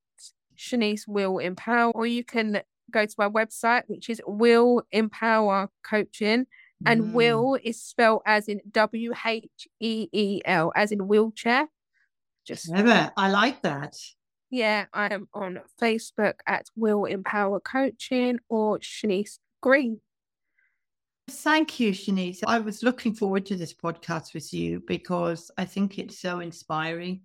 Shanice 0.58 1.06
Wheel 1.06 1.38
Empower, 1.38 1.92
or 1.92 2.06
you 2.06 2.24
can 2.24 2.62
go 2.90 3.06
to 3.06 3.14
our 3.18 3.30
website, 3.30 3.82
which 3.86 4.08
is 4.10 4.20
Wheel 4.26 4.82
Empower 4.90 5.70
Coaching. 5.88 6.46
And 6.86 7.02
mm. 7.02 7.12
Wheel 7.12 7.58
is 7.62 7.82
spelled 7.82 8.22
as 8.24 8.46
in 8.46 8.60
W 8.70 9.12
H 9.26 9.68
E 9.80 10.08
E 10.12 10.40
L, 10.44 10.72
as 10.76 10.92
in 10.92 11.08
wheelchair. 11.08 11.66
Just 12.46 12.66
Clever. 12.66 13.10
I 13.16 13.30
like 13.30 13.62
that. 13.62 13.96
Yeah, 14.50 14.86
I 14.94 15.12
am 15.12 15.28
on 15.34 15.60
Facebook 15.80 16.34
at 16.46 16.66
Wheel 16.76 17.04
Empower 17.04 17.60
Coaching 17.60 18.38
or 18.48 18.78
Shanice 18.78 19.38
Green. 19.60 20.00
Thank 21.28 21.78
you, 21.78 21.92
Shanice. 21.92 22.42
I 22.46 22.58
was 22.58 22.82
looking 22.82 23.12
forward 23.12 23.44
to 23.46 23.56
this 23.56 23.74
podcast 23.74 24.32
with 24.32 24.54
you 24.54 24.82
because 24.86 25.50
I 25.58 25.66
think 25.66 25.98
it's 25.98 26.18
so 26.18 26.40
inspiring 26.40 27.20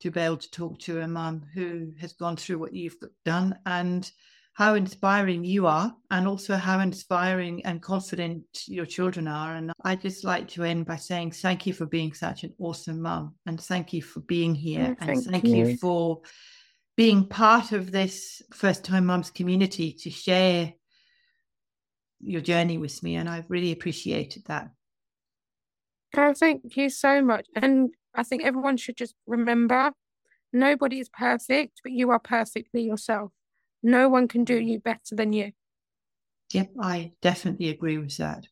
to 0.00 0.10
be 0.10 0.20
able 0.20 0.36
to 0.36 0.50
talk 0.50 0.78
to 0.80 1.00
a 1.00 1.08
mum 1.08 1.44
who 1.54 1.92
has 2.00 2.12
gone 2.12 2.36
through 2.36 2.58
what 2.58 2.74
you've 2.74 2.96
done 3.24 3.56
and 3.66 4.10
how 4.58 4.74
inspiring 4.74 5.44
you 5.44 5.68
are 5.68 5.94
and 6.10 6.26
also 6.26 6.56
how 6.56 6.80
inspiring 6.80 7.64
and 7.64 7.80
confident 7.80 8.42
your 8.66 8.86
children 8.86 9.28
are. 9.28 9.54
And 9.54 9.72
i 9.84 9.94
just 9.94 10.24
like 10.24 10.48
to 10.48 10.64
end 10.64 10.86
by 10.86 10.96
saying 10.96 11.30
thank 11.30 11.66
you 11.66 11.72
for 11.72 11.86
being 11.86 12.12
such 12.12 12.42
an 12.42 12.52
awesome 12.58 13.00
mum 13.00 13.36
and 13.46 13.60
thank 13.60 13.92
you 13.92 14.02
for 14.02 14.20
being 14.20 14.54
here 14.54 14.96
oh, 15.00 15.06
and 15.06 15.24
thank 15.24 15.44
you. 15.44 15.66
you. 15.68 15.76
for 15.76 16.22
being 16.96 17.24
part 17.24 17.70
of 17.70 17.92
this 17.92 18.42
first 18.52 18.84
time 18.84 19.06
mums 19.06 19.30
community 19.30 19.92
to 19.92 20.10
share 20.10 20.72
your 22.20 22.40
journey 22.40 22.78
with 22.78 23.00
me. 23.02 23.14
And 23.14 23.28
i've 23.28 23.48
really 23.48 23.70
appreciated 23.70 24.44
that. 24.46 24.70
Oh, 26.16 26.34
thank 26.34 26.76
you 26.76 26.90
so 26.90 27.22
much. 27.22 27.46
And 27.54 27.90
I 28.18 28.24
think 28.24 28.42
everyone 28.44 28.76
should 28.76 28.96
just 28.96 29.14
remember 29.28 29.92
nobody 30.52 30.98
is 30.98 31.08
perfect, 31.08 31.80
but 31.84 31.92
you 31.92 32.10
are 32.10 32.18
perfectly 32.18 32.82
yourself. 32.82 33.30
No 33.80 34.08
one 34.08 34.26
can 34.26 34.42
do 34.42 34.58
you 34.58 34.80
better 34.80 35.14
than 35.14 35.32
you. 35.32 35.52
Yep, 36.52 36.72
I 36.80 37.12
definitely 37.20 37.68
agree 37.68 37.96
with 37.96 38.16
that. 38.16 38.48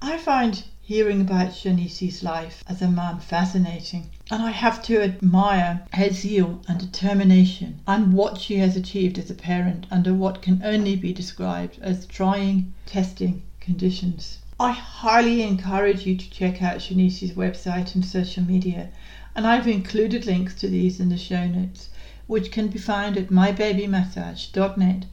I 0.00 0.16
find 0.16 0.62
hearing 0.80 1.20
about 1.20 1.48
Shanice's 1.48 2.22
life 2.22 2.62
as 2.68 2.82
a 2.82 2.88
mum 2.88 3.18
fascinating, 3.18 4.12
and 4.30 4.44
I 4.44 4.52
have 4.52 4.80
to 4.84 5.02
admire 5.02 5.88
her 5.92 6.10
zeal 6.10 6.62
and 6.68 6.78
determination 6.78 7.80
and 7.88 8.12
what 8.12 8.40
she 8.40 8.58
has 8.58 8.76
achieved 8.76 9.18
as 9.18 9.28
a 9.28 9.34
parent 9.34 9.88
under 9.90 10.14
what 10.14 10.40
can 10.40 10.62
only 10.62 10.94
be 10.94 11.12
described 11.12 11.80
as 11.82 12.06
trying, 12.06 12.74
testing 12.86 13.42
conditions. 13.58 14.38
I 14.60 14.72
highly 14.72 15.40
encourage 15.42 16.04
you 16.04 16.18
to 16.18 16.30
check 16.30 16.60
out 16.60 16.80
Shanice's 16.82 17.32
website 17.32 17.94
and 17.94 18.04
social 18.04 18.44
media 18.44 18.90
and 19.34 19.46
I've 19.46 19.66
included 19.66 20.26
links 20.26 20.54
to 20.56 20.68
these 20.68 21.00
in 21.00 21.08
the 21.08 21.16
show 21.16 21.46
notes, 21.48 21.88
which 22.26 22.52
can 22.52 22.68
be 22.68 22.78
found 22.78 23.16
at 23.16 23.28
mybabymassage.net 23.28 25.06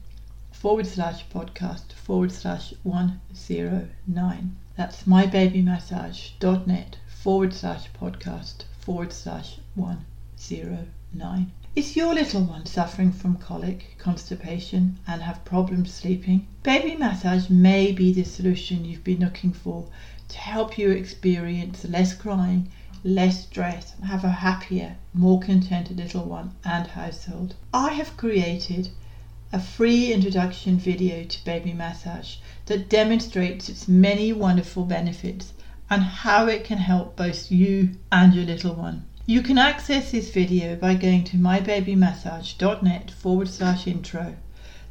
forward 0.51 0.85
slash 0.85 1.25
podcast 1.29 1.93
forward 1.93 2.33
slash 2.33 2.73
109. 2.83 4.55
That's 4.75 5.03
mybabymassage.net 5.03 6.97
forward 7.07 7.53
slash 7.53 7.87
podcast 7.97 8.65
forward 8.81 9.13
slash 9.13 9.59
109. 9.75 11.51
Is 11.77 11.95
your 11.95 12.15
little 12.15 12.41
one 12.41 12.65
suffering 12.65 13.11
from 13.11 13.35
colic, 13.35 13.97
constipation, 13.99 14.97
and 15.05 15.21
have 15.21 15.45
problems 15.45 15.93
sleeping? 15.93 16.47
Baby 16.63 16.95
massage 16.95 17.51
may 17.51 17.91
be 17.91 18.11
the 18.11 18.23
solution 18.23 18.83
you've 18.83 19.03
been 19.03 19.19
looking 19.19 19.53
for 19.53 19.85
to 20.29 20.37
help 20.39 20.79
you 20.79 20.89
experience 20.89 21.85
less 21.85 22.15
crying 22.15 22.67
less 23.03 23.43
stress, 23.43 23.93
and 23.95 24.07
have 24.07 24.23
a 24.23 24.31
happier, 24.31 24.95
more 25.13 25.39
contented 25.39 25.97
little 25.97 26.25
one 26.25 26.55
and 26.65 26.87
household. 26.87 27.53
I 27.71 27.91
have 27.91 28.17
created 28.17 28.89
a 29.53 29.59
free 29.59 30.11
introduction 30.11 30.79
video 30.79 31.25
to 31.25 31.45
baby 31.45 31.73
massage 31.73 32.37
that 32.65 32.89
demonstrates 32.89 33.69
its 33.69 33.87
many 33.87 34.33
wonderful 34.33 34.83
benefits 34.83 35.53
and 35.91 36.01
how 36.01 36.47
it 36.47 36.63
can 36.63 36.79
help 36.79 37.15
both 37.15 37.51
you 37.51 37.91
and 38.11 38.33
your 38.33 38.45
little 38.45 38.73
one. 38.73 39.05
You 39.29 39.41
can 39.41 39.57
access 39.57 40.11
this 40.11 40.29
video 40.29 40.77
by 40.77 40.95
going 40.95 41.25
to 41.25 41.35
mybabymassage.net 41.35 43.11
forward 43.11 43.49
slash 43.49 43.85
intro. 43.85 44.37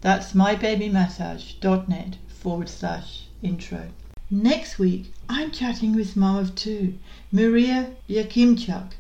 That's 0.02 0.34
mybabymassage.net 0.34 2.18
forward 2.28 2.68
slash 2.68 3.28
intro. 3.42 3.88
Next 4.30 4.78
week, 4.78 5.14
I'm 5.26 5.50
chatting 5.50 5.94
with 5.94 6.16
mum 6.16 6.36
of 6.36 6.54
two, 6.54 6.98
Maria 7.32 7.92
Yakimchuk, 8.10 8.90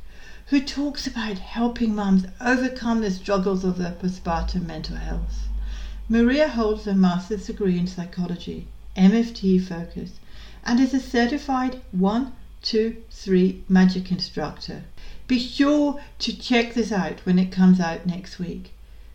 who 0.46 0.58
talks 0.58 1.06
about 1.06 1.36
helping 1.36 1.94
mums 1.94 2.24
overcome 2.40 3.02
the 3.02 3.10
struggles 3.10 3.62
of 3.62 3.76
their 3.76 3.92
postpartum 3.92 4.64
mental 4.64 4.96
health. 4.96 5.48
Maria 6.08 6.48
holds 6.48 6.86
a 6.86 6.94
master's 6.94 7.44
degree 7.44 7.78
in 7.78 7.86
psychology, 7.86 8.68
MFT 8.96 9.62
focus, 9.62 10.12
and 10.64 10.80
is 10.80 10.94
a 10.94 10.98
certified 10.98 11.82
1, 11.92 12.32
2, 12.62 12.96
3 13.10 13.64
magic 13.68 14.10
instructor. 14.10 14.84
Be 15.28 15.38
sure 15.40 16.00
to 16.20 16.36
check 16.36 16.74
this 16.74 16.92
out 16.92 17.20
when 17.26 17.38
it 17.38 17.50
comes 17.50 17.80
out 17.80 18.06
next 18.06 18.38
week. 18.38 18.72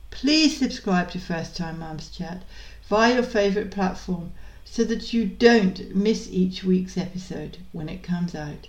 Please 0.10 0.58
subscribe 0.58 1.10
to 1.12 1.20
First 1.20 1.56
Time 1.56 1.80
Mums 1.80 2.10
Chat 2.10 2.44
via 2.90 3.14
your 3.14 3.24
favourite 3.24 3.72
platform 3.72 4.34
so 4.66 4.84
that 4.84 5.14
you 5.14 5.26
don't 5.26 5.96
miss 5.96 6.28
each 6.30 6.66
week's 6.66 6.98
episode 6.98 7.60
when 7.72 7.88
it 7.88 8.04
comes 8.04 8.36
out. 8.36 8.68